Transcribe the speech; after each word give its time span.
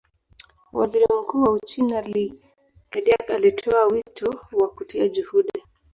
Waziri 0.73 1.05
Mkuu 1.19 1.41
wa 1.43 1.51
Uchina 1.51 2.01
Li 2.01 2.33
Keqiang 2.91 3.33
alitoa 3.35 3.85
wito 3.85 4.33
wa 4.51 4.69
kutia 4.69 5.07
juhudi 5.09 5.63